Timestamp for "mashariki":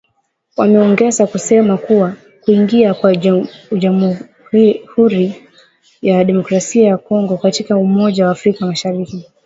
8.65-9.27